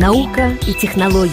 [0.00, 1.32] Наука и технологии.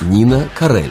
[0.00, 0.90] Нина Карель.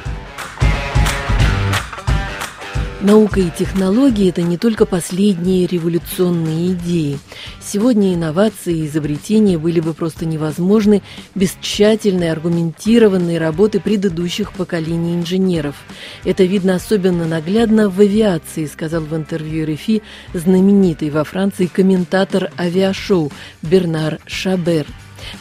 [3.02, 7.20] Наука и технологии– это не только последние революционные идеи.
[7.72, 11.04] Сегодня инновации и изобретения были бы просто невозможны
[11.36, 15.76] без тщательной, аргументированной работы предыдущих поколений инженеров.
[16.26, 20.02] Это видно особенно наглядно в авиации, сказал в интервью РФИ
[20.34, 24.88] знаменитый во Франции комментатор авиашоу Бернар Шабер.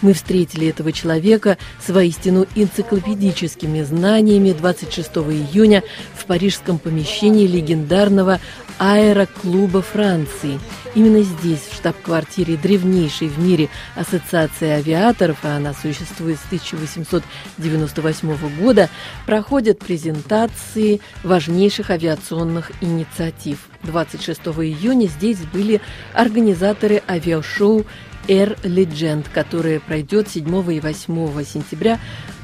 [0.02, 5.82] Мы встретили этого человека с воистину энциклопедическими знаниями 26 июня
[6.14, 8.40] в парижском помещении легендарного
[8.78, 10.58] аэроклуба Франции.
[10.94, 18.88] Именно здесь, в штаб-квартире древнейшей в мире Ассоциации авиаторов, а она существует с 1898 года,
[19.26, 23.58] проходят презентации важнейших авиационных инициатив.
[23.84, 25.80] 26 июня здесь были
[26.14, 27.86] организаторы авиашоу
[28.26, 31.98] Air Legend, которая пройдет 7 и 8 сентября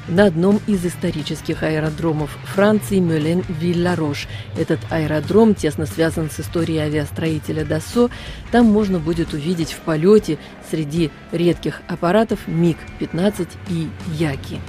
[0.09, 4.27] на одном из исторических аэродромов Франции Мюлен-Вилларош.
[4.59, 8.11] Этот аэродром тесно связан с историей авиастроителя Dassault.
[8.51, 10.39] Там можно будет увидеть в полете
[10.71, 14.61] среди редких аппаратов МиГ-15 и Яки.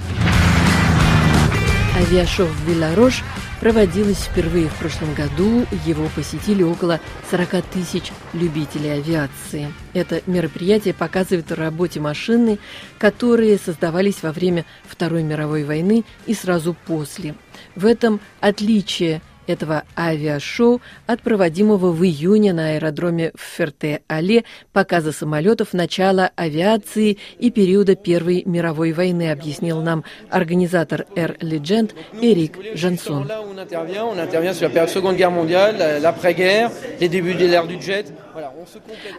[1.96, 3.22] Авиашоу в Вилларош
[3.60, 5.66] проводилось впервые в прошлом году.
[5.84, 9.72] Его посетили около 40 тысяч любителей авиации.
[9.94, 12.58] Это мероприятие показывает о работе машины,
[12.98, 17.34] которые создавались во время Второй мировой войны и сразу после.
[17.74, 25.72] В этом отличие этого авиашоу от проводимого в июне на аэродроме в Ферте-Але показа самолетов
[25.72, 33.28] начала авиации и периода Первой мировой войны, объяснил нам организатор Air Legend Эрик Жансон.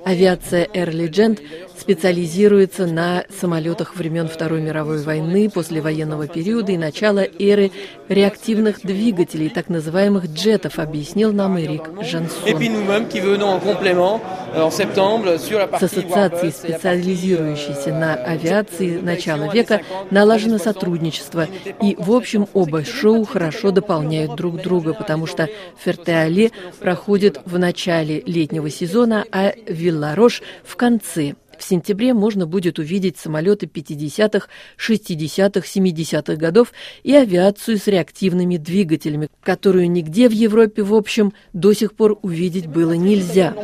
[0.05, 1.39] Авиация Air Legend
[1.77, 7.71] специализируется на самолетах времен Второй мировой войны, послевоенного периода и начала эры
[8.09, 12.43] реактивных двигателей, так называемых джетов, объяснил нам Эрик Жансон.
[14.53, 14.67] Euh,
[15.37, 21.47] С ассоциацией, специализирующейся на авиации начала века, налажено сотрудничество,
[21.81, 25.49] и, в общем, оба шоу хорошо дополняют друг друга, потому что
[25.83, 31.35] Ферте-Але проходит в начале летнего сезона, а Вилларош в конце.
[31.57, 34.47] В сентябре можно будет увидеть самолеты 50-х,
[34.77, 36.71] 60-х, 70-х годов
[37.03, 42.67] и авиацию с реактивными двигателями, которую нигде в Европе, в общем, до сих пор увидеть
[42.67, 43.55] было нельзя.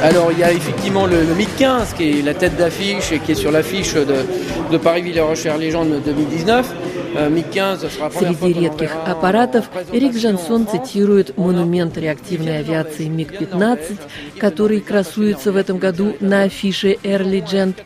[0.00, 3.32] Alors il y a effectivement le, le MiG-15 qui est la tête d'affiche et qui
[3.32, 4.24] est sur l'affiche de,
[4.70, 6.72] de Paris-Villers-Rocher Air Légende 2019.
[7.14, 13.98] Среди редких аппаратов Эрик Жансон цитирует монумент реактивной авиации МиГ-15,
[14.38, 17.76] который красуется в этом году на афише Air Legend.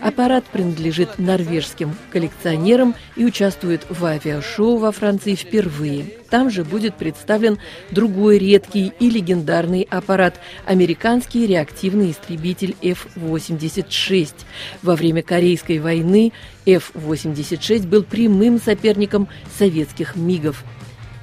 [0.00, 6.04] Аппарат принадлежит норвежским коллекционерам и участвует в авиашоу во Франции впервые.
[6.30, 7.58] Там же будет представлен
[7.90, 10.34] другой редкий и легендарный аппарат–
[10.66, 14.34] американский реактивный истребитель F-86.
[14.82, 16.32] Во время Корейской войны
[16.76, 20.64] F-86 был прямым соперником советских МиГов–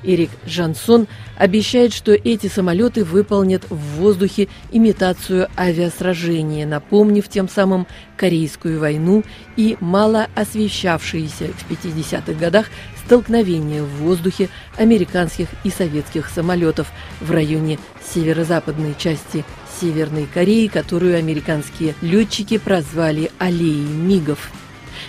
[0.06, 1.07] Эрик Жансон
[1.38, 9.23] обещает, что эти самолеты выполнят в воздухе имитацию авиасражения, напомнив тем самым Корейскую войну
[9.57, 12.67] и мало освещавшиеся в 50-х годах
[13.06, 17.79] столкновения в воздухе американских и советских самолетов в районе
[18.13, 19.44] северо-западной части
[19.81, 24.51] Северной Кореи, которую американские летчики прозвали «аллеей мигов».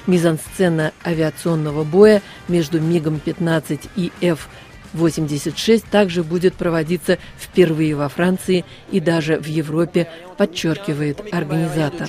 [0.07, 4.49] Мизансцена авиационного боя между МиГом-15 и F
[4.97, 12.09] 86 также будет проводиться впервые во Франции и даже в Европе, подчеркивает организатор.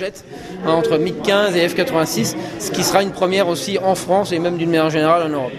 [0.66, 4.70] Entre MiG-15 et F-86, ce qui sera une première aussi en France et même d'une
[4.70, 5.54] manière générale en Europe.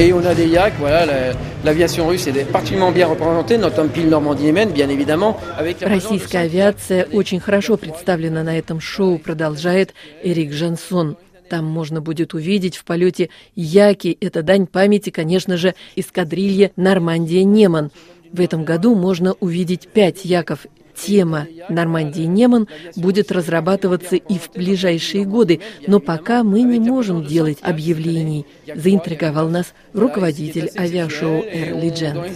[0.00, 1.32] Et on a des Yak, voilà,
[1.64, 5.36] l'aviation russe est particulièrement bien représentée, notre pile Normandie-Yémen, bien évidemment.
[5.58, 11.16] Avec Российская авиация очень хорошо представлена на этом шоу, продолжает Эрик Жансон.
[11.50, 14.16] Там можно будет увидеть в полете Яки.
[14.20, 17.90] Это дань памяти, конечно же, эскадрилье Нормандия-Неман.
[18.32, 20.68] В этом году можно увидеть пять Яков
[21.06, 27.58] тема Нормандии Неман будет разрабатываться и в ближайшие годы, но пока мы не можем делать
[27.62, 32.34] объявлений, заинтриговал нас руководитель авиашоу Air Legend.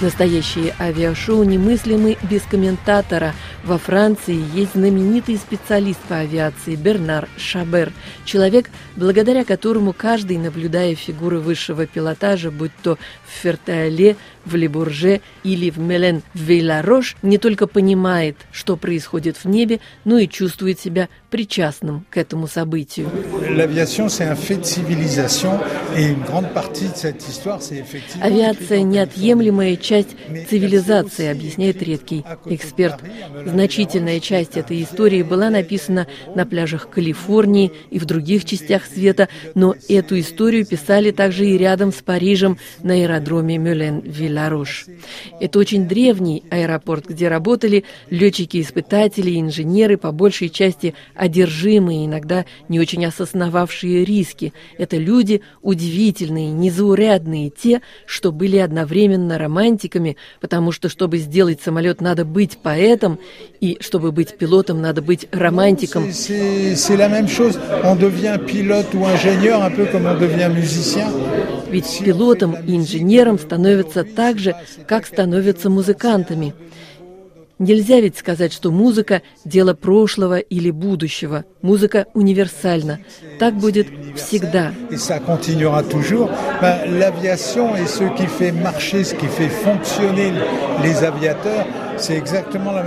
[0.00, 3.32] Настоящее авиашоу немыслимы без комментатора.
[3.64, 7.94] Во Франции есть знаменитый специалист по авиации Бернар Шабер,
[8.26, 15.70] человек, благодаря которому каждый, наблюдая фигуры высшего пилотажа, будь то в Фертеале, в Лебурже или
[15.70, 22.04] в Мелен Вейларош, не только понимает, что происходит в небе, но и чувствует себя причастным
[22.10, 23.10] к этому событию.
[28.20, 30.16] Авиация– неотъемлемая часть
[30.48, 33.00] цивилизации, объясняет редкий эксперт.
[33.44, 39.74] Значительная часть этой истории была написана на пляжах Калифорнии и в других частях света, но
[39.88, 43.58] эту историю писали также и рядом с Парижем на аэродроме
[44.34, 44.86] Мюлен-Вилларош.
[45.40, 53.04] Это очень древний аэропорт, где работали летчики-испытатели инженеры, по большей части одержимые, иногда не очень
[53.06, 54.52] осознававшие риски.
[54.78, 62.24] Это люди удивительные, незаурядные, те, что были одновременно романтиками, потому что, чтобы сделать самолет, надо
[62.24, 63.18] быть поэтом,
[63.60, 66.04] и чтобы быть пилотом, надо быть романтиком.
[71.70, 74.54] Ведь пилотом и инженером становятся так же,
[74.86, 76.54] как становятся музыкантами.
[77.58, 81.44] Нельзя ведь сказать, что музыка– дело прошлого или будущего.
[81.62, 82.98] Музыка универсальна.
[83.38, 83.86] Так будет
[84.16, 84.72] всегда.
[86.86, 90.32] L'aviation et ce qui fait marcher, ce qui fait fonctionner
[90.82, 91.66] les aviateurs,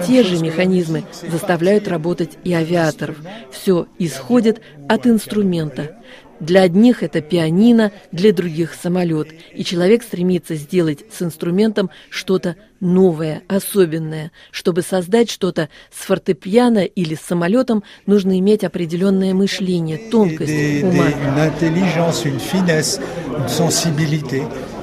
[0.05, 3.17] те же механизмы заставляют работать и авиаторов.
[3.51, 5.97] Все исходит от инструмента.
[6.39, 9.29] Для одних это пианино, для других самолет.
[9.53, 14.31] И человек стремится сделать с инструментом что-то новое, особенное.
[14.51, 21.07] Чтобы создать что-то с фортепиано или с самолетом, нужно иметь определенное мышление, тонкость ума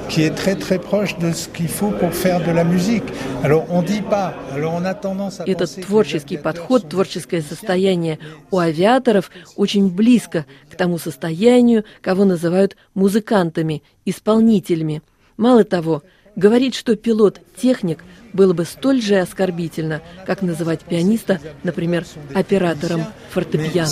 [0.09, 3.03] qui est très très proche de ce qu'il faut pour faire de la musique.
[3.43, 8.19] Alors on dit pas, alors on a tendance à Этот творческий подход, творческое состояние
[8.51, 15.01] у авиаторов очень близко к тому состоянию, кого называют музыкантами, исполнителями.
[15.37, 16.03] Мало того,
[16.35, 18.03] говорить, что пилот– техник,
[18.33, 23.89] было бы столь же оскорбительно, как называть пианиста, например, оператором фортепиано.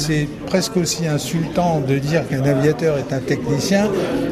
[0.50, 3.90] Presque aussi insultant de dire qu'un aviateur est un technicien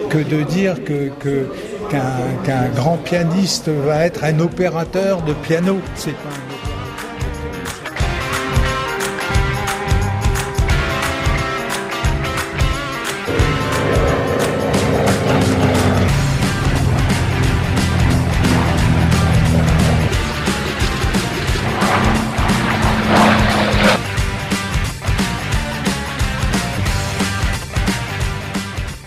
[0.09, 1.47] que de dire que, que
[1.90, 5.78] qu'un qu'un grand pianiste va être un opérateur de piano.
[5.94, 6.46] C'est pas un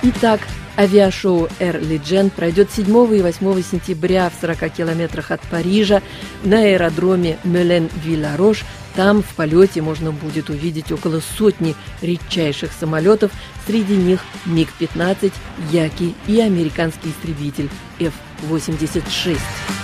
[0.02, 0.40] Итак,
[0.77, 2.87] Авиашоу Air Legend пройдет 7
[3.17, 6.03] и 8 сентября в 40 километрах от Парижа
[6.43, 8.65] на аэродроме Мелен-Вилларош.
[8.95, 13.33] Там в полете можно будет увидеть около сотни редчайших самолетов,
[13.67, 15.33] среди них МиГ-15,
[15.73, 17.69] Яки и американский истребитель
[17.99, 19.84] F-86.